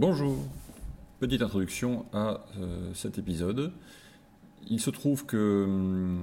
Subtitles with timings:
[0.00, 0.38] Bonjour,
[1.18, 3.70] petite introduction à euh, cet épisode.
[4.66, 6.22] Il se trouve que hum,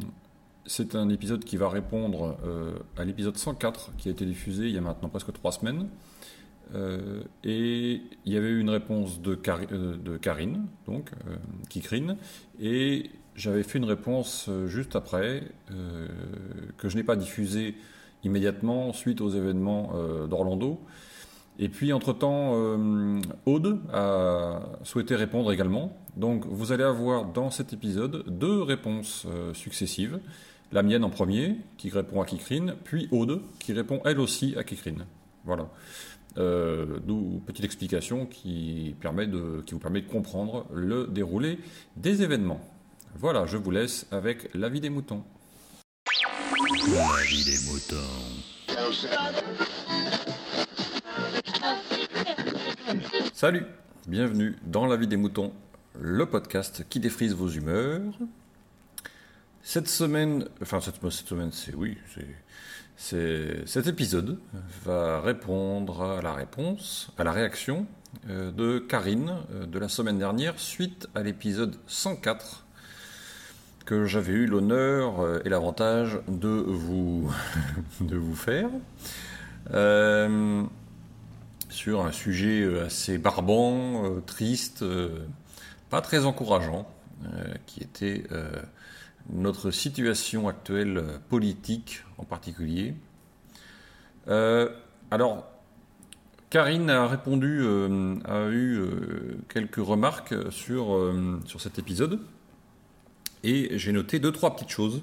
[0.65, 4.71] c'est un épisode qui va répondre euh, à l'épisode 104 qui a été diffusé il
[4.73, 5.89] y a maintenant presque trois semaines.
[6.73, 11.11] Euh, et il y avait eu une réponse de, de Karine, donc,
[11.69, 12.17] qui crine,
[12.59, 15.43] et j'avais fait une réponse juste après,
[16.77, 17.75] que je n'ai pas diffusée
[18.23, 19.93] immédiatement suite aux événements
[20.27, 20.81] d'Orlando.
[21.59, 25.97] Et puis, entre-temps, euh, Aude a souhaité répondre également.
[26.15, 30.19] Donc, vous allez avoir dans cet épisode deux réponses euh, successives.
[30.71, 34.63] La mienne en premier, qui répond à Kikrine, puis Aude, qui répond elle aussi à
[34.63, 35.05] Kikrine.
[35.45, 35.67] Voilà.
[36.37, 41.57] Euh, D'où petite explication qui, permet de, qui vous permet de comprendre le déroulé
[41.95, 42.61] des événements.
[43.15, 45.23] Voilà, je vous laisse avec l'avis des moutons.
[46.93, 47.95] L'avis des moutons.
[53.37, 53.67] Salut,
[54.07, 55.53] bienvenue dans La vie des moutons,
[56.01, 58.01] le podcast qui défrise vos humeurs.
[59.61, 61.99] Cette semaine, enfin cette, semaine, c'est oui,
[62.95, 64.39] c'est cet épisode
[64.83, 67.85] va répondre à la réponse, à la réaction
[68.27, 72.65] euh, de Karine euh, de la semaine dernière suite à l'épisode 104
[73.85, 77.31] que j'avais eu l'honneur euh, et l'avantage de vous
[78.01, 78.71] de vous faire
[81.77, 85.09] sur un sujet euh, assez barbant, euh, triste, euh,
[85.91, 86.91] pas très encourageant,
[87.65, 88.25] qui était
[89.31, 92.93] notre situation actuelle politique en particulier.
[94.27, 95.47] alors,
[96.51, 97.65] Karine a répondu,
[98.25, 98.81] a eu
[99.49, 100.95] quelques remarques sur,
[101.45, 102.19] sur cet épisode,
[103.43, 105.01] et j'ai noté deux, trois petites choses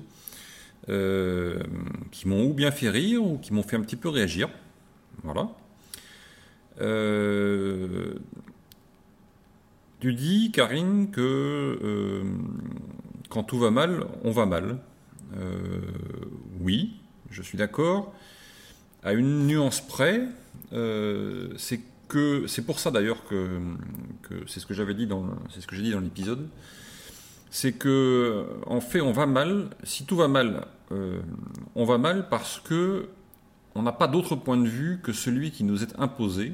[0.86, 4.48] qui m'ont ou bien fait rire ou qui m'ont fait un petit peu réagir.
[5.24, 5.48] Voilà.
[6.80, 8.14] Euh,
[10.00, 11.20] tu dis, Karine, que
[11.82, 12.24] euh,
[13.30, 14.78] quand tout va mal, on va mal.
[15.36, 15.80] Euh,
[16.60, 16.96] oui,
[17.30, 18.14] je suis d'accord.
[19.02, 20.22] À une nuance près,
[20.70, 23.60] c'est que c'est pour ça d'ailleurs que,
[24.46, 26.48] c'est ce que j'avais dit dans c'est ce que j'ai dit dans l'épisode.
[27.50, 29.68] C'est que en fait, on va mal.
[29.84, 33.08] Si tout va mal, on va mal parce que
[33.74, 36.52] on n'a pas d'autre point de vue que celui qui nous est imposé,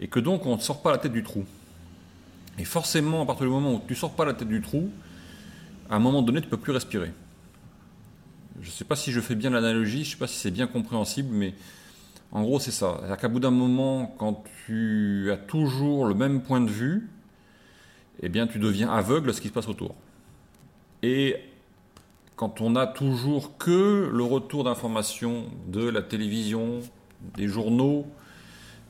[0.00, 1.44] et que donc on ne sort pas la tête du trou.
[2.58, 4.90] Et forcément, à partir du moment où tu ne sors pas la tête du trou,
[5.88, 7.12] à un moment donné, tu ne peux plus respirer.
[8.60, 10.50] Je ne sais pas si je fais bien l'analogie, je ne sais pas si c'est
[10.50, 11.54] bien compréhensible, mais
[12.32, 12.96] en gros, c'est ça.
[12.98, 17.08] C'est-à-dire qu'à bout d'un moment, quand tu as toujours le même point de vue,
[18.22, 19.94] eh bien, tu deviens aveugle à ce qui se passe autour.
[21.02, 21.36] Et
[22.36, 26.80] quand on a toujours que le retour d'informations de la télévision,
[27.36, 28.06] des journaux,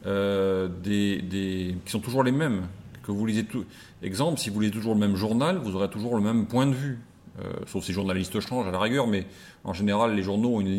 [0.06, 2.62] euh, qui sont toujours les mêmes,
[3.02, 3.64] que vous lisez tout.
[4.02, 6.74] Exemple, si vous lisez toujours le même journal, vous aurez toujours le même point de
[6.74, 6.98] vue.
[7.40, 9.26] Euh, sauf si les journalistes changent à la rigueur, mais
[9.64, 10.76] en général, les journaux ont une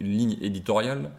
[0.00, 1.10] ligne, éditoriale.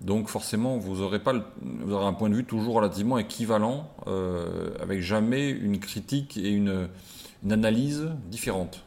[0.00, 1.32] Donc forcément, vous aurez, pas
[1.62, 6.50] vous aurez un point de vue toujours relativement équivalent, euh, avec jamais une critique et
[6.50, 6.88] une,
[7.50, 8.84] analyse différente.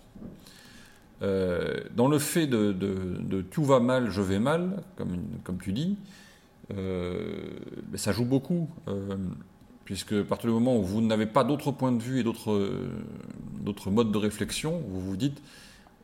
[1.22, 5.98] Dans le fait de, tout va mal, je vais mal, comme, comme tu dis,
[6.74, 7.60] euh,
[7.96, 8.70] ça joue beaucoup.
[8.88, 9.18] Euh,
[9.84, 13.92] puisque à partir du moment où vous n'avez pas d'autres points de vue et d'autres
[13.92, 15.42] modes de réflexion, vous vous dites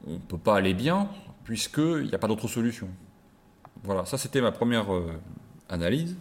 [0.05, 1.09] on ne peut pas aller bien
[1.45, 2.87] puisqu'il n'y a pas d'autre solution.
[3.83, 4.85] Voilà, ça c'était ma première
[5.67, 6.15] analyse.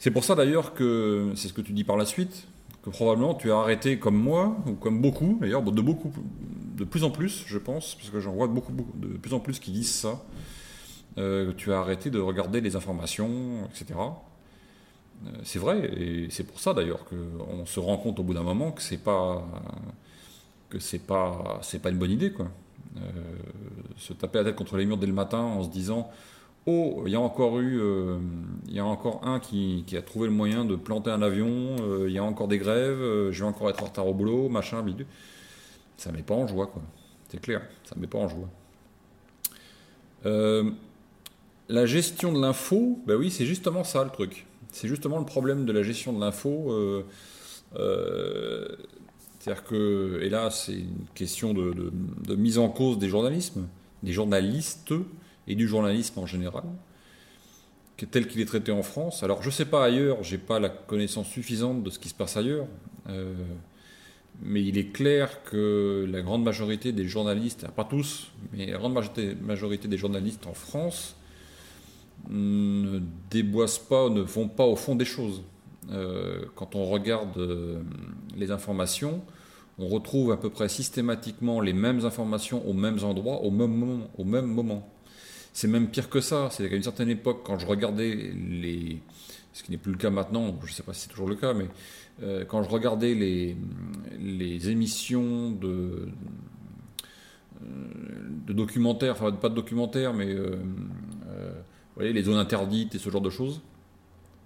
[0.00, 2.48] C'est pour ça d'ailleurs que, c'est ce que tu dis par la suite,
[2.82, 7.10] que probablement tu as arrêté comme moi, ou comme beaucoup d'ailleurs, de de plus en
[7.10, 10.22] plus, je pense, parce que j'en vois beaucoup, de plus en plus qui disent ça.
[11.18, 13.98] Euh, tu as arrêté de regarder les informations, etc.
[13.98, 18.42] Euh, c'est vrai, et c'est pour ça d'ailleurs qu'on se rend compte au bout d'un
[18.42, 19.44] moment que c'est pas
[20.70, 22.46] que c'est pas c'est pas une bonne idée quoi.
[22.96, 23.00] Euh,
[23.96, 26.10] se taper la tête contre les murs dès le matin en se disant
[26.66, 27.80] oh il y a encore eu
[28.68, 31.76] il y a encore un qui, qui, a trouvé le moyen de planter un avion,
[32.06, 34.82] il y a encore des grèves, je vais encore être en retard au boulot, machin,
[34.82, 35.06] bidule
[36.00, 36.82] ça met pas en joie, quoi.
[37.28, 38.48] C'est clair, ça met pas en joie.
[40.24, 40.70] Euh,
[41.70, 44.46] la gestion de l'info, ben oui, c'est justement ça le truc.
[44.72, 46.72] C'est justement le problème de la gestion de l'info.
[46.72, 47.04] Euh,
[47.76, 48.66] euh,
[49.38, 51.92] c'est-à-dire que, et là, c'est une question de,
[52.34, 53.68] mise en cause des journalismes,
[54.02, 54.92] des journalistes
[55.46, 56.64] et du journalisme en général,
[58.10, 59.22] tel qu'il est traité en France.
[59.22, 62.14] Alors, je ne sais pas ailleurs, j'ai pas la connaissance suffisante de ce qui se
[62.14, 62.66] passe ailleurs
[64.42, 68.98] mais il est clair que la grande majorité des journalistes, pas tous, mais la grande
[69.42, 71.16] majorité des journalistes en France
[72.28, 73.00] ne
[73.30, 75.42] déboissent pas, ne vont pas au fond des choses.
[76.54, 77.36] quand on regarde
[78.36, 79.22] les informations,
[79.80, 84.10] on retrouve à peu près systématiquement les mêmes informations aux mêmes endroits, au même moment.
[84.18, 84.88] Au même moment.
[85.52, 86.48] C'est même pire que ça.
[86.50, 89.00] C'est qu'à une certaine époque, quand je regardais les.
[89.52, 91.34] Ce qui n'est plus le cas maintenant, je ne sais pas si c'est toujours le
[91.34, 91.66] cas, mais
[92.22, 96.08] euh, quand je regardais les, émissions de,
[97.60, 97.66] euh,
[98.46, 100.54] de documentaires, enfin pas de documentaires, mais euh,
[102.00, 103.60] les zones interdites et ce genre de choses,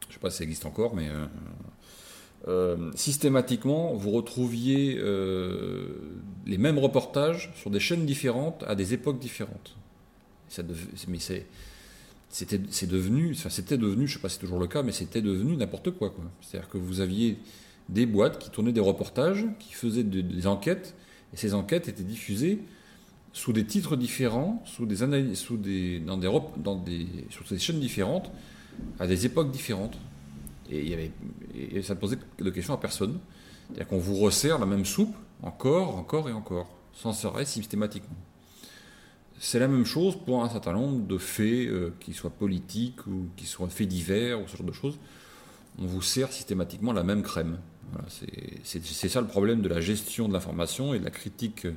[0.03, 1.09] je ne sais pas si ça existe encore, mais
[2.95, 5.01] systématiquement, vous retrouviez
[6.47, 9.77] les mêmes reportages sur des chaînes différentes à des époques différentes.
[11.09, 11.47] Mais c'est
[12.29, 15.23] c'était devenu, enfin c'était devenu, je sais pas si c'est toujours le cas, mais c'était
[15.23, 16.11] devenu n'importe quoi.
[16.11, 16.25] quoi.
[16.41, 17.39] C'est-à-dire que vous aviez
[17.89, 20.97] des boîtes qui tournaient des reportages, qui faisaient des enquêtes,
[21.33, 22.59] et ces enquêtes étaient diffusées
[23.35, 27.59] sous des titres différents, sous des analyses, sous des, dans des, dans des, sur des
[27.59, 28.31] chaînes différentes,
[29.01, 29.99] à des époques différentes.
[30.71, 31.11] Et,
[31.83, 33.19] ça ne posait de questions à personne.
[33.67, 38.17] C'est-à-dire qu'on vous resserre la même soupe encore, encore et encore, sans arrêt systématiquement.
[39.41, 43.27] C'est la même chose pour un certain nombre de faits, euh, qui soient politiques ou
[43.37, 44.97] qui soient faits divers ou ce genre de choses.
[45.81, 47.59] On vous sert systématiquement la même crème.
[48.63, 51.75] c'est ça le problème de la gestion de l'information et de la critique euh,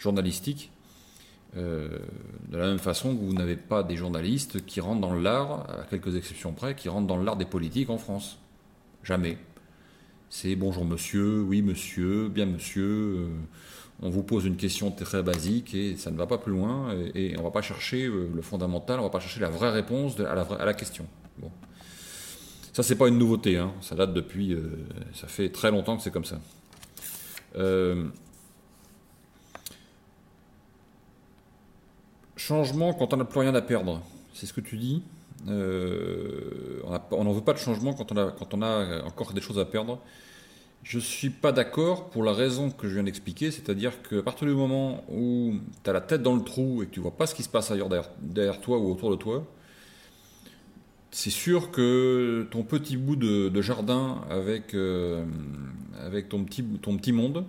[0.00, 0.72] journalistique.
[1.56, 1.98] Euh,
[2.48, 5.84] de la même façon que vous n'avez pas des journalistes qui rentrent dans l'art, à
[5.88, 8.38] quelques exceptions près, qui rentrent dans l'art des politiques en France.
[9.04, 9.38] Jamais.
[10.28, 13.28] C'est bonjour monsieur, oui monsieur, bien monsieur
[14.02, 17.34] on vous pose une question très basique et ça ne va pas plus loin et,
[17.36, 19.70] on ne va pas chercher euh, le fondamental, on ne va pas chercher la vraie
[19.70, 21.06] réponse à, la, question.
[21.38, 21.50] Bon.
[22.72, 23.72] Ça, c'est pas une nouveauté, hein.
[23.82, 26.40] ça date depuis, euh, ça fait très longtemps que c'est comme ça.
[27.56, 28.06] Euh,
[32.40, 34.00] changement quand on n'a plus rien à perdre,
[34.32, 35.02] c'est ce que tu dis.
[35.46, 39.98] on n'en veut pas de changement quand on a encore des choses à perdre.
[40.82, 44.48] Je ne suis pas d'accord pour la raison que je viens d'expliquer, c'est-à-dire qu'à partir
[44.48, 45.54] du moment où
[45.84, 47.50] tu as la tête dans le trou et que tu vois pas ce qui se
[47.50, 49.44] passe ailleurs derrière, toi ou autour de toi,
[51.10, 55.24] c'est sûr que ton petit bout de, jardin avec, euh,
[55.98, 57.44] avec ton petit monde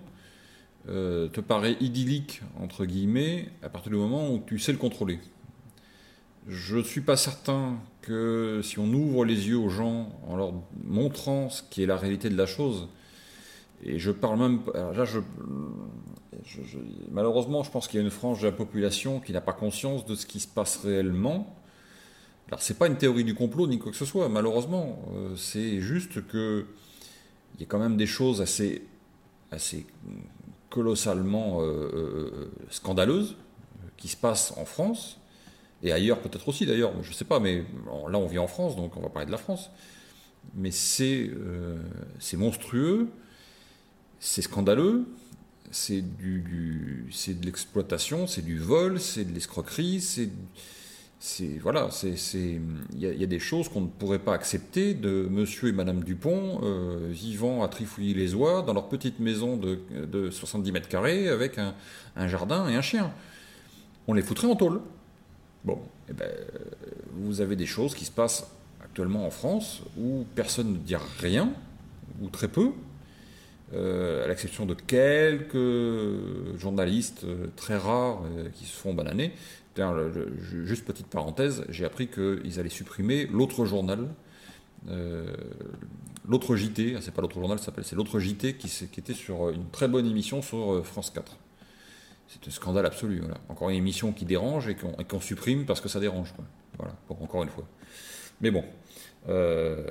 [0.88, 5.20] euh, te paraît idyllique, entre guillemets, à partir du moment où tu sais le contrôler.
[6.48, 10.52] Je ne suis pas certain que si on ouvre les yeux aux gens en leur
[10.82, 12.88] montrant ce qui est la réalité de la chose,
[13.84, 14.60] et je parle même.
[14.74, 15.04] Là,
[17.10, 20.04] malheureusement, je pense qu'il y a une frange de la population qui n'a pas conscience
[20.06, 21.56] de ce qui se passe réellement.
[22.48, 24.98] Alors, c'est pas une théorie du complot ni quoi que ce soit, malheureusement.
[25.14, 26.66] Euh, c'est juste que
[27.54, 28.82] il y a quand même des choses assez,
[29.50, 29.86] assez
[30.72, 33.36] colossalement euh, euh, scandaleuses
[33.96, 35.18] qui se passent en France
[35.82, 36.92] et ailleurs peut-être aussi d'ailleurs.
[37.02, 37.64] Je sais pas, mais
[38.08, 39.70] là, on vit en France, donc on va parler de la France.
[40.54, 41.30] Mais c'est
[42.34, 43.08] monstrueux
[44.22, 45.04] c'est scandaleux,
[45.72, 50.30] c'est du, c'est de l'exploitation, c'est du vol, c'est de l'escroquerie, c'est
[51.24, 55.68] c'est voilà, c'est il y, a des choses qu'on ne pourrait pas accepter de Monsieur
[55.68, 60.72] et Madame Dupont euh, vivant à Trifouilly-les Oies dans leur petite maison de, de 70
[60.72, 63.12] mètres carrés avec un, jardin et un chien.
[64.08, 64.80] On les foutrait en tôle.
[65.64, 65.78] Bon,
[66.10, 66.28] eh ben,
[67.12, 68.50] vous avez des choses qui se passent
[68.82, 71.52] actuellement en France où personne ne dit rien
[72.20, 72.72] ou très peu,
[73.74, 78.22] euh, à l'exception de quelques journalistes euh, très rares
[78.54, 79.32] qui se font bananer.
[80.64, 84.08] Juste petite parenthèse, j'ai appris qu'ils allaient supprimer l'autre journal,
[86.28, 89.88] l'autre JT, ah, c'est pas l'autre journal, c'est l'autre JT qui, était sur une très
[89.88, 91.36] bonne émission sur France 4.
[92.28, 93.22] C'est un scandale absolu.
[93.48, 96.32] Encore une émission qui dérange et qu'on supprime parce que ça dérange.
[96.78, 97.64] Voilà, encore une fois.
[98.40, 98.64] Mais bon.
[99.28, 99.86] Euh,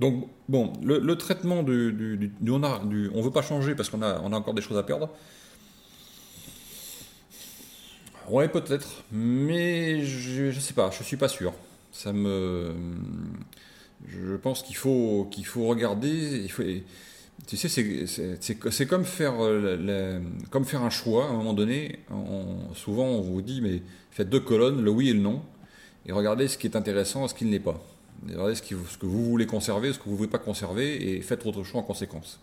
[0.00, 4.36] donc, bon, le, traitement du, on ne veut pas changer parce qu'on a, on a
[4.36, 5.10] encore des choses à perdre.
[8.28, 11.52] Ouais, peut-être, mais je, ne sais pas, je suis pas sûr.
[11.92, 12.74] Ça me,
[14.08, 16.46] je pense qu'il faut qu'il faut regarder.
[17.46, 19.34] Tu sais, c'est comme faire
[20.50, 21.26] comme faire un choix.
[21.26, 22.00] À un moment donné,
[22.74, 25.42] souvent on vous dit mais faites deux colonnes, le oui et le non,
[26.06, 27.80] et regardez ce qui est intéressant et ce qui ne l'est pas.
[28.28, 31.42] Regardez ce, que vous voulez conserver, ce que vous ne voulez pas conserver, et faites
[31.44, 32.40] votre choix en conséquence.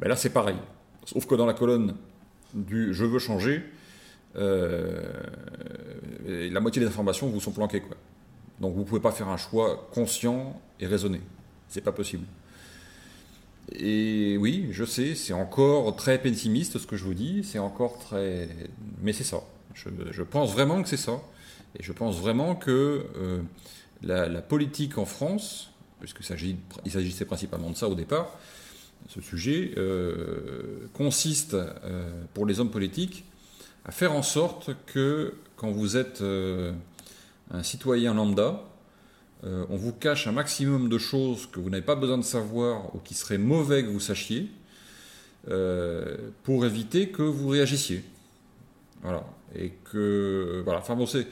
[0.00, 0.56] Ben là, c'est pareil.
[1.04, 1.94] Sauf que dans la colonne
[2.54, 3.62] du je veux changer,
[4.36, 5.02] euh,
[6.26, 7.80] la moitié des informations vous sont planquées.
[7.80, 7.96] Quoi.
[8.60, 11.20] Donc vous ne pouvez pas faire un choix conscient et raisonné.
[11.68, 12.24] C'est pas possible.
[13.74, 17.98] Et oui, je sais, c'est encore très pessimiste ce que je vous dis, c'est encore
[17.98, 18.48] très.
[19.02, 19.42] Mais c'est ça.
[19.74, 21.20] Je, pense vraiment que c'est ça.
[21.78, 23.06] Et je pense vraiment que.
[23.16, 23.42] Euh,
[24.02, 25.70] la, politique en France,
[26.00, 26.20] puisque
[26.84, 28.36] il s'agissait principalement de ça au départ,
[29.08, 31.56] ce sujet, euh, consiste
[32.34, 33.24] pour les hommes politiques
[33.84, 38.62] à faire en sorte que quand vous êtes un citoyen lambda,
[39.44, 42.98] on vous cache un maximum de choses que vous n'avez pas besoin de savoir ou
[42.98, 44.50] qui seraient mauvais que vous sachiez,
[45.44, 48.04] pour éviter que vous réagissiez.
[49.02, 49.24] Voilà.
[49.54, 50.62] Et que.
[50.64, 50.80] Voilà.
[50.80, 51.26] Enfin bon, c'est.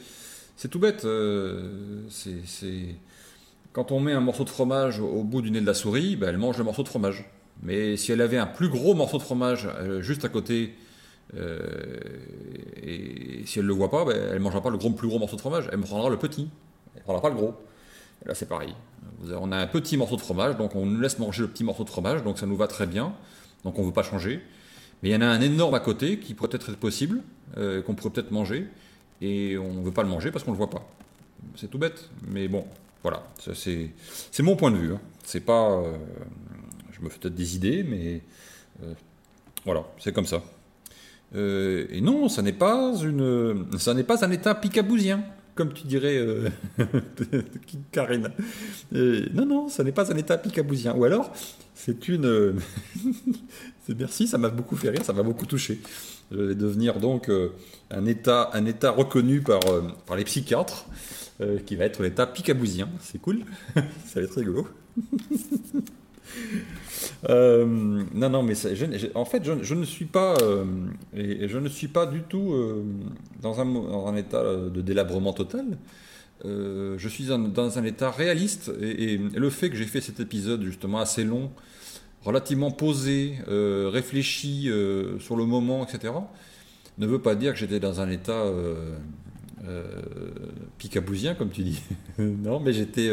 [0.56, 1.04] C'est tout bête.
[1.04, 2.96] Euh, c'est.
[3.72, 6.28] Quand on met un morceau de fromage au bout du nez de la souris, ben,
[6.28, 7.30] elle mange le morceau de fromage.
[7.62, 10.89] Mais si elle avait un plus gros morceau de fromage euh, juste à côté, euh,
[11.36, 15.36] et si elle le voit pas, ben, elle ne mangera pas le plus gros morceau
[15.36, 16.48] de fromage, elle prendra le petit,
[16.94, 17.54] elle ne prendra pas le gros.
[18.26, 18.74] Là c'est pareil.
[19.38, 21.84] On a un petit morceau de fromage, donc on nous laisse manger le petit morceau
[21.84, 23.14] de fromage, donc ça nous va très bien,
[23.64, 24.40] donc on ne veut pas changer.
[25.02, 27.22] Mais il y en a un énorme à côté qui pourrait être possible,
[27.56, 28.66] euh, qu'on pourrait peut-être manger,
[29.20, 30.86] et on ne veut pas le manger parce qu'on ne le voit pas.
[31.56, 32.66] C'est tout bête, mais bon,
[33.02, 33.22] voilà,
[33.54, 34.94] c'est mon point de vue.
[34.94, 35.00] Hein.
[35.24, 35.96] C'est pas, euh,
[36.92, 38.22] je me fais peut-être des idées, mais
[38.82, 38.92] euh,
[39.64, 40.42] voilà, c'est comme ça.
[41.34, 45.22] Et non, ça n'est pas une, ça n'est pas un état picabousien
[45.60, 46.48] comme tu dirais euh,
[47.92, 48.30] Karine.
[48.92, 50.94] non, non, ça n'est pas un état picabousien.
[50.96, 51.32] Ou alors,
[51.74, 52.26] c'est une.
[53.88, 55.80] Euh, merci, ça m'a beaucoup fait rire, ça m'a beaucoup touché.
[56.30, 57.48] Je vais devenir donc euh,
[57.90, 59.58] un, état, un état reconnu par,
[60.06, 60.86] par les psychiatres,
[61.66, 62.88] qui va être l'état picabousien.
[63.00, 63.40] C'est cool,
[63.74, 64.68] ça va être rigolo.
[67.28, 67.66] Euh,
[68.14, 68.54] non, non, mais
[69.14, 70.64] en fait, je, ne suis pas, euh,
[71.14, 72.82] et, je ne suis pas du tout euh,
[73.42, 75.78] dans, un, état de délabrement total.
[76.44, 81.00] je suis dans un état réaliste, et, le fait que j'ai fait cet épisode justement
[81.00, 81.50] assez long,
[82.22, 84.70] relativement posé, réfléchi
[85.18, 86.14] sur le moment, etc.,
[86.98, 88.44] ne veut pas dire que j'étais dans un état
[90.78, 91.82] picabousien, comme tu dis.
[92.18, 93.10] non, mais j'étais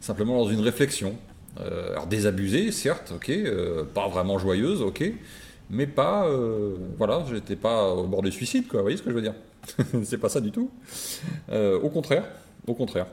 [0.00, 1.16] simplement dans une réflexion.
[1.58, 5.02] Euh, alors désabusée, certes, ok, euh, pas vraiment joyeuse, ok,
[5.68, 8.80] mais pas, euh, voilà, j'étais pas au bord du suicide, quoi.
[8.80, 9.34] Vous voyez ce que je veux dire
[10.04, 10.70] C'est pas ça du tout.
[11.50, 12.24] au contraire,
[12.66, 13.06] au contraire.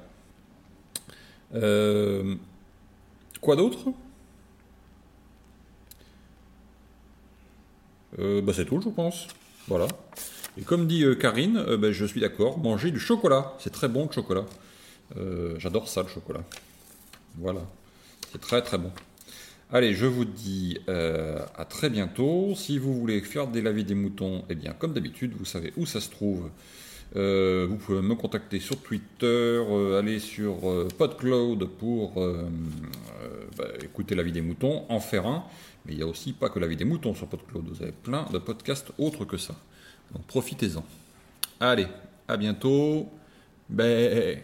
[3.41, 3.79] quoi d'autre?
[8.17, 9.27] Bah c'est tout, je pense.
[9.67, 9.87] Voilà.
[10.57, 13.53] Et comme dit Karine, bah, je suis d'accord, manger du chocolat.
[13.59, 14.45] C'est très bon le chocolat.
[15.57, 16.43] J'adore ça, le chocolat.
[17.37, 17.61] Voilà.
[18.41, 18.91] Très très bon.
[19.71, 22.53] Allez, je vous dis euh, à très bientôt.
[22.55, 25.85] Si vous voulez faire des lavis des moutons, eh bien, comme d'habitude, vous savez où
[25.85, 26.49] ça se trouve.
[27.15, 30.59] Euh, vous pouvez me contacter sur Twitter, euh, aller sur
[30.97, 32.13] PodCloud pour
[33.57, 35.43] bah, écouter la vie des moutons, en faire un.
[35.85, 37.65] Mais il n'y a aussi pas que la vie des moutons sur PodCloud.
[37.67, 39.55] Vous avez plein de podcasts autres que ça.
[40.13, 40.83] Donc profitez-en.
[41.59, 41.87] Allez,
[42.27, 43.09] à bientôt.
[43.69, 44.43] Bye.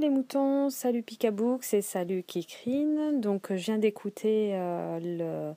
[0.00, 3.20] Les moutons, salut Picabooks et salut Kikrine.
[3.20, 5.54] Donc je viens d'écouter euh,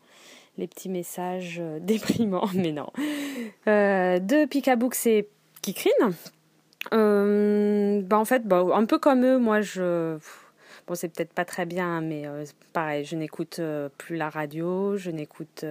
[0.60, 2.92] les petits messages euh, déprimants, mais non,
[3.68, 5.28] euh, de Picabooks et
[5.64, 6.14] Kikrine.
[6.92, 10.18] bah en fait, bah, un peu comme eux, moi je...
[10.88, 12.24] Bon, c'est peut-être pas très bien, mais
[12.74, 13.60] pareil, je n'écoute
[13.98, 15.66] plus la radio, je n'écoute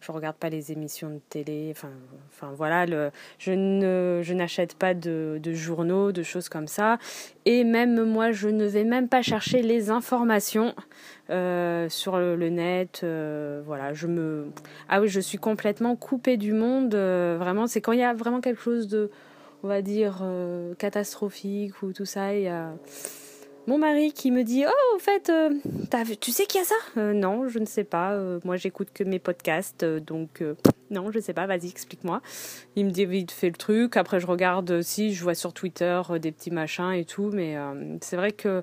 [0.00, 1.68] je regarde pas les émissions de télé.
[1.70, 1.90] Enfin,
[2.30, 2.86] enfin voilà,
[3.38, 6.98] je ne, je n'achète pas de, de, journaux, de choses comme ça.
[7.44, 10.74] Et même moi, je ne vais même pas chercher les informations
[11.30, 13.00] euh, sur le, net.
[13.02, 14.46] Euh, voilà, je me,
[14.88, 16.94] ah oui, je suis complètement coupée du monde.
[16.94, 19.10] Euh, vraiment, c'est quand il y a vraiment quelque chose de,
[19.62, 20.22] on va dire,
[20.78, 22.34] catastrophique ou tout ça.
[22.34, 22.74] Il y a
[23.66, 25.50] mon mari qui me dit Oh, en fait, euh,
[26.20, 26.74] tu sais qu'il y a ça?
[26.96, 28.12] Euh, Non, je ne sais pas.
[28.12, 30.42] Euh, moi, j'écoute que mes podcasts, donc
[30.90, 31.46] non, je ne sais pas.
[31.46, 32.20] Vas-y, explique-moi.
[32.76, 33.96] Il me dit vite fait le truc.
[33.96, 37.56] Après, je regarde si je vois sur Twitter des petits machins et tout, mais
[38.00, 38.62] c'est vrai que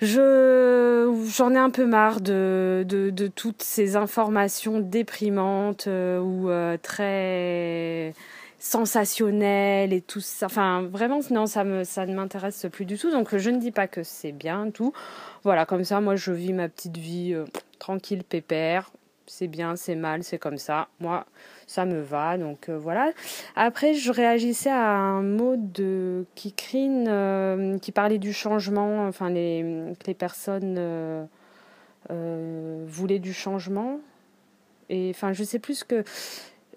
[0.00, 6.48] je j'en ai un peu marre de toutes ces informations déprimantes ou
[6.82, 8.14] très
[8.64, 10.46] sensationnel et tout ça.
[10.46, 13.10] Enfin, vraiment, non, ça, me, ça ne m'intéresse plus du tout.
[13.10, 14.94] Donc, je ne dis pas que c'est bien, tout.
[15.42, 17.44] Voilà, comme ça, moi, je vis ma petite vie euh,
[17.78, 18.90] tranquille, pépère.
[19.26, 20.88] C'est bien, c'est mal, c'est comme ça.
[20.98, 21.26] Moi,
[21.66, 22.38] ça me va.
[22.38, 23.12] Donc, euh, voilà.
[23.54, 29.06] Après, je réagissais à un mot de Kikrine euh, qui parlait du changement.
[29.06, 31.28] Enfin, les, les personnes
[32.08, 34.00] voulaient du changement.
[34.88, 36.02] Et enfin, je sais plus que euh,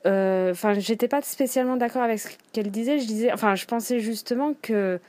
[0.06, 3.00] enfin, j'étais pas spécialement d'accord avec ce qu'elle disait.
[3.00, 5.00] Je disais, enfin, je pensais justement que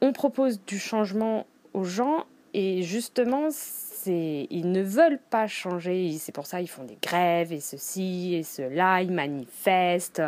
[0.00, 2.24] on propose du changement aux gens
[2.54, 6.12] et justement, c'est ils ne veulent pas changer.
[6.18, 10.22] C'est pour ça ils font des grèves et ceci et cela, ils manifestent.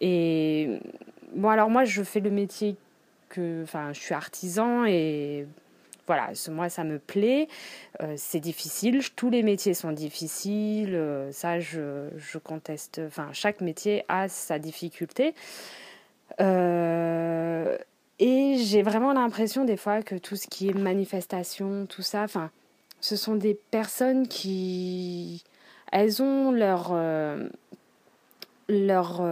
[0.00, 0.80] Et
[1.34, 2.76] bon, alors moi, je fais le métier
[3.28, 3.62] que.
[3.62, 5.46] Enfin, je suis artisan et
[6.10, 7.46] voilà, moi ça me plaît.
[8.02, 12.08] Euh, c'est difficile, tous les métiers sont difficiles, euh, ça je,
[12.42, 13.00] conteste.
[13.06, 15.36] Enfin, chaque métier a sa difficulté.
[16.40, 17.78] Euh,
[18.18, 22.50] et j'ai vraiment l'impression des fois que tout ce qui est manifestation, tout ça, enfin,
[23.00, 25.44] ce sont des personnes qui,
[25.92, 26.92] elles ont leur,
[28.68, 29.22] leur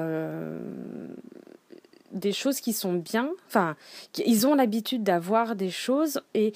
[2.12, 3.30] des choses qui sont bien.
[3.48, 3.76] Enfin,
[4.24, 6.20] ils ont l'habitude d'avoir des choses.
[6.34, 6.52] Et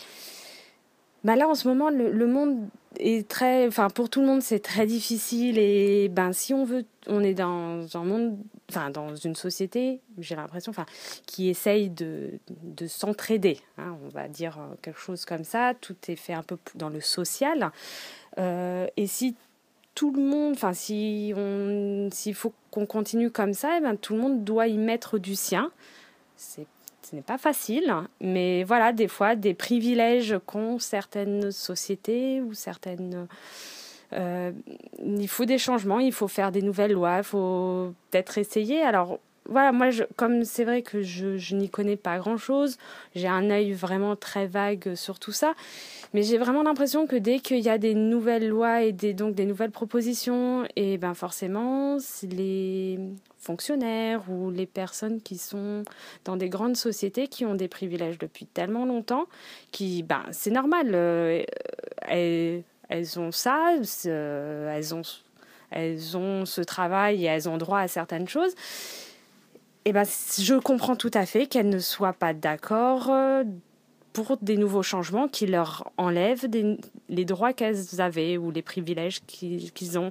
[1.24, 2.68] bah là, en ce moment, le, monde
[2.98, 3.66] est très.
[3.66, 5.58] Enfin, pour tout le monde, c'est très difficile.
[5.58, 6.84] Et ben, si on veut.
[7.08, 8.38] On est dans un monde.
[8.70, 10.86] Enfin, dans une société, j'ai l'impression, enfin,
[11.26, 13.58] qui essaye de, de s'entraider.
[13.76, 15.74] Hein, on va dire quelque chose comme ça.
[15.80, 17.70] Tout est fait un peu dans le social.
[18.38, 19.36] Euh, et si
[19.94, 24.14] tout le monde, enfin, si on, s'il faut qu'on continue comme ça, eh ben, tout
[24.14, 25.70] le monde doit y mettre du sien.
[26.36, 26.66] C'est,
[27.02, 33.26] ce n'est pas facile, mais voilà, des fois, des privilèges qu'ont certaines sociétés ou certaines.
[34.14, 34.52] Euh,
[35.04, 38.82] il faut des changements, il faut faire des nouvelles lois, il faut peut-être essayer.
[38.82, 39.18] Alors,
[39.48, 42.78] voilà, moi, je, comme c'est vrai que je, je n'y connais pas grand-chose,
[43.14, 45.54] j'ai un œil vraiment très vague sur tout ça,
[46.14, 49.44] mais j'ai vraiment l'impression que dès qu'il y a des nouvelles lois et donc des
[49.44, 53.00] nouvelles propositions, et ben forcément, les
[53.38, 55.82] fonctionnaires ou les personnes qui sont
[56.24, 59.26] dans des grandes sociétés qui ont des privilèges depuis tellement longtemps,
[59.72, 61.42] qui, ben, c'est normal, euh,
[62.02, 65.02] elles, elles, ont ça, elles ont,
[65.70, 68.54] elles ont ce travail et elles ont droit à certaines choses
[69.84, 73.44] eh ben, je comprends tout à fait qu'elles ne soient pas d'accord euh,
[74.12, 76.46] pour des nouveaux changements qui leur enlèvent
[77.08, 80.10] les droits qu'elles avaient ou les privilèges qu'ils ont.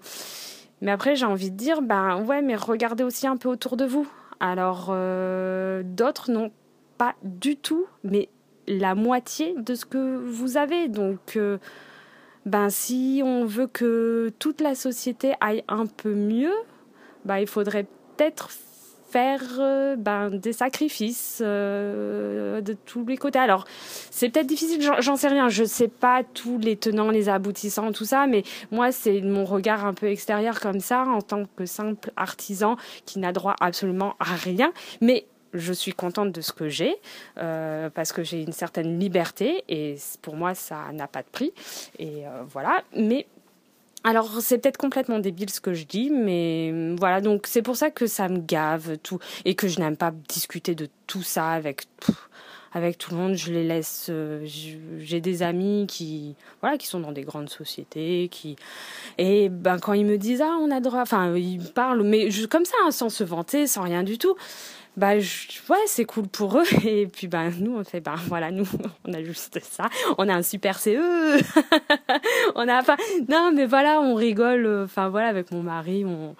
[0.82, 3.86] Mais après, j'ai envie de dire, ben ouais, mais regardez aussi un peu autour de
[3.86, 4.08] vous.
[4.40, 6.52] Alors, euh, d'autres n'ont
[6.98, 8.30] pas du tout, mais
[8.68, 10.88] la moitié de ce que vous avez.
[10.88, 11.60] Donc, euh,
[12.46, 16.54] ben si on veut que toute la société aille un peu mieux,
[17.26, 17.86] ben, il faudrait
[18.18, 18.50] peut-être
[19.12, 23.40] faire euh, ben, des sacrifices euh, de tous les côtés.
[23.40, 23.66] Alors,
[24.10, 28.06] c'est peut-être difficile, j'en sais rien, je sais pas tous les tenants, les aboutissants, tout
[28.06, 32.12] ça, mais moi, c'est mon regard un peu extérieur comme ça, en tant que simple
[32.16, 34.72] artisan qui n'a droit absolument à rien.
[35.02, 36.96] Mais je suis contente de ce que j'ai
[37.38, 41.52] euh, parce que j'ai une certaine liberté et pour moi ça n'a pas de prix
[42.00, 43.28] et voilà mais
[44.04, 47.92] alors c'est peut-être complètement débile ce que je dis, mais voilà, donc c'est pour ça
[47.92, 51.84] que ça me gave tout et que je n'aime pas discuter de tout ça avec
[52.74, 53.34] avec tout le monde.
[53.36, 54.08] Je les laisse.
[54.10, 54.46] Euh,
[54.98, 58.56] j'ai des amis qui voilà qui sont dans des grandes sociétés, qui
[59.18, 62.66] et ben quand ils me disent ah on a droit, enfin ils parlent, mais comme
[62.66, 64.36] ça hein, sans se vanter, sans rien du tout
[64.98, 66.66] bah ouais c'est cool pour eux.
[66.86, 68.68] Et puis bah nous on fait bah voilà nous
[69.06, 69.86] on a juste ça.
[70.18, 71.42] On a un super CE
[72.56, 72.98] on a pas
[73.30, 76.36] non mais voilà on rigole enfin voilà avec mon mari on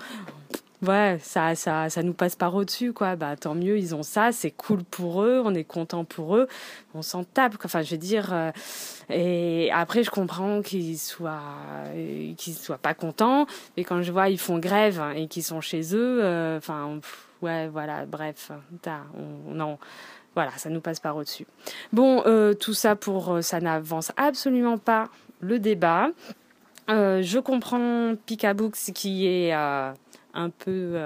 [0.86, 3.16] ouais ça ça ça nous passe par au dessus quoi.
[3.16, 6.48] Bah tant mieux ils ont ça c'est cool pour eux on est content pour eux
[6.94, 8.52] on s'en tape enfin je veux dire euh,
[9.10, 11.40] et après je comprends qu'ils soient
[12.36, 13.46] qu'ils soient pas contents
[13.78, 17.00] mais quand je vois ils font grève et qu'ils sont chez eux euh, enfin
[17.42, 18.52] ouais, voilà, bref,
[19.16, 19.78] on,
[20.34, 21.46] voilà, ça nous passe par au-dessus.
[21.92, 25.10] Bon, euh, tout ça pour, euh, ça n'avance absolument pas
[25.42, 26.10] le débat.
[26.90, 29.94] Euh, je comprends Picabooks qui est un
[30.60, 30.98] peu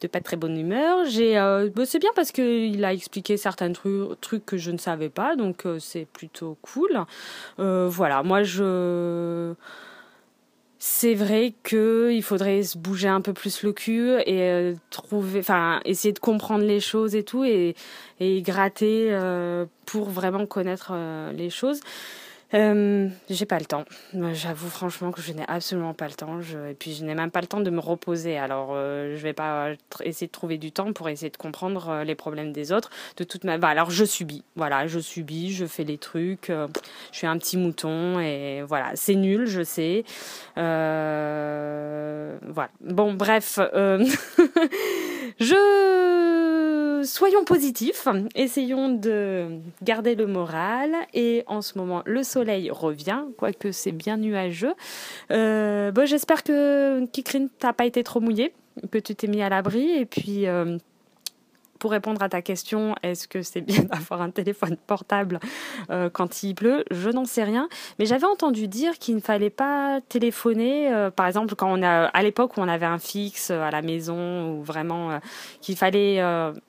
[0.00, 1.04] de pas très bonne humeur.
[1.06, 5.36] J'ai, bah, c'est bien parce qu'il a expliqué certains trucs que je ne savais pas,
[5.36, 7.04] donc c'est plutôt cool.
[7.58, 9.54] voilà, moi je
[10.84, 15.80] c'est vrai qu'il faudrait se bouger un peu plus le cul et euh, trouver, enfin,
[15.84, 17.76] essayer de comprendre les choses et tout et,
[18.18, 21.78] et gratter euh, pour vraiment connaître euh, les choses.
[22.54, 23.84] Euh, j'ai pas le temps.
[24.32, 26.40] J'avoue franchement que je n'ai absolument pas le temps.
[26.68, 28.36] Et puis je n'ai même pas le temps de me reposer.
[28.38, 29.70] Alors euh, je vais pas
[30.04, 32.90] essayer de trouver du temps pour essayer de comprendre euh, les problèmes des autres.
[33.16, 34.44] De toute ma, bah, alors je subis.
[34.56, 35.52] Voilà, je subis.
[35.52, 36.48] Je fais les trucs.
[36.48, 36.68] je
[37.16, 40.04] suis un petit mouton et voilà, c'est nul, je sais.
[40.56, 41.08] voilà.
[42.80, 43.58] Bon, bref,
[45.40, 50.92] je soyons positifs, essayons de garder le moral.
[51.14, 54.74] Et en ce moment, le soleil revient, quoique c'est bien nuageux.
[55.30, 58.52] Euh, bon, J'espère que Kikrin, t'as pas été trop mouillé,
[58.90, 59.90] que tu t'es mis à l'abri.
[59.90, 60.78] Et puis, euh,
[61.82, 65.40] pour répondre à ta question, est-ce que c'est bien d'avoir un téléphone portable
[65.90, 66.84] euh, quand il pleut?
[66.92, 67.68] Je n'en sais rien.
[67.98, 72.04] Mais j'avais entendu dire qu'il ne fallait pas téléphoner, euh, par exemple, quand on a,
[72.04, 75.18] à l'époque où on avait un fixe à la maison, ou vraiment
[75.60, 76.22] qu'il fallait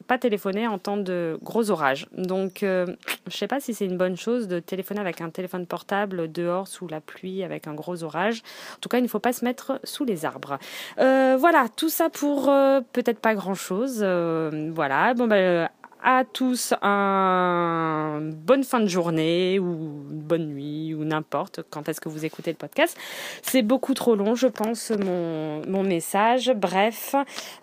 [0.08, 2.08] pas téléphoner en temps de gros orages.
[2.18, 5.68] Donc, je ne sais pas si c'est une bonne chose de téléphoner avec un téléphone
[5.68, 8.42] portable dehors sous la pluie avec un gros orage.
[8.78, 10.58] En tout cas, il ne faut pas se mettre sous les arbres.
[10.98, 12.46] voilà, tout ça pour
[12.94, 14.00] peut-être pas grand-chose.
[14.02, 14.72] Euh,
[15.14, 15.70] bon ben
[16.04, 22.02] à tous une bonne fin de journée ou une bonne nuit ou n'importe quand est-ce
[22.02, 22.98] que vous écoutez le podcast.
[23.42, 26.52] C'est beaucoup trop long, je pense, mon, mon message.
[26.56, 27.16] Bref,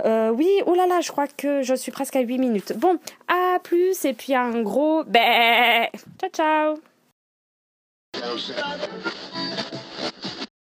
[0.04, 2.72] euh, oui, oh là là, je crois que je suis presque à 8 minutes.
[2.78, 2.98] Bon,
[3.28, 5.90] à plus et puis un gros bé.
[6.18, 6.74] Ciao, ciao.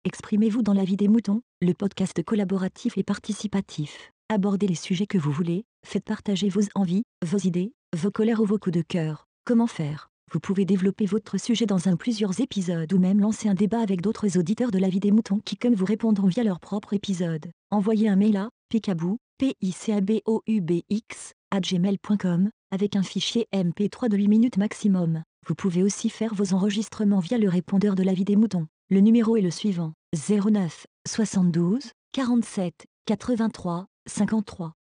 [0.04, 4.12] Exprimez-vous dans la vie des moutons, le podcast collaboratif et participatif.
[4.28, 8.45] Abordez les sujets que vous voulez, faites partager vos envies, vos idées, vos colères ou
[8.45, 9.27] vos coups de cœur.
[9.45, 10.11] Comment faire?
[10.33, 14.01] Vous pouvez développer votre sujet dans un plusieurs épisodes ou même lancer un débat avec
[14.01, 17.51] d'autres auditeurs de la vie des moutons qui comme vous répondront via leur propre épisode.
[17.71, 22.51] Envoyez un mail à picabou, p i c a b o u b x gmail.com
[22.71, 25.25] avec un fichier MP3 de 8 minutes maximum.
[25.49, 28.69] Vous pouvez aussi faire vos enregistrements via le répondeur de la vie des moutons.
[28.88, 34.75] Le numéro est le suivant 09 72 47 83 53.